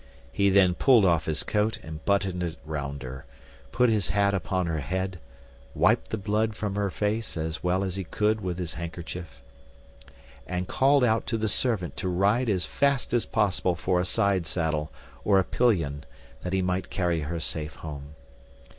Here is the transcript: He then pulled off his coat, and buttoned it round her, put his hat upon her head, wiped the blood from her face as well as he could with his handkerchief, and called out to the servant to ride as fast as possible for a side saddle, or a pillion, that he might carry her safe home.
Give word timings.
He 0.31 0.49
then 0.49 0.73
pulled 0.73 1.05
off 1.05 1.25
his 1.25 1.43
coat, 1.43 1.77
and 1.83 2.03
buttoned 2.05 2.41
it 2.41 2.57
round 2.65 3.03
her, 3.03 3.27
put 3.71 3.87
his 3.87 4.09
hat 4.09 4.33
upon 4.33 4.65
her 4.65 4.79
head, 4.79 5.19
wiped 5.75 6.09
the 6.09 6.17
blood 6.17 6.55
from 6.55 6.73
her 6.73 6.89
face 6.89 7.37
as 7.37 7.63
well 7.63 7.83
as 7.83 7.97
he 7.97 8.03
could 8.03 8.41
with 8.41 8.57
his 8.57 8.73
handkerchief, 8.73 9.43
and 10.47 10.67
called 10.67 11.03
out 11.03 11.27
to 11.27 11.37
the 11.37 11.47
servant 11.47 11.95
to 11.97 12.09
ride 12.09 12.49
as 12.49 12.65
fast 12.65 13.13
as 13.13 13.27
possible 13.27 13.75
for 13.75 13.99
a 13.99 14.05
side 14.07 14.47
saddle, 14.47 14.91
or 15.23 15.37
a 15.37 15.43
pillion, 15.43 16.03
that 16.41 16.51
he 16.53 16.63
might 16.63 16.89
carry 16.89 17.19
her 17.19 17.39
safe 17.39 17.75
home. 17.75 18.15